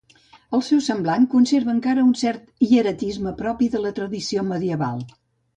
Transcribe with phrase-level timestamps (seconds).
[0.57, 5.07] El seu semblant conserva encara un cert hieratisme propi de la tradició medieval.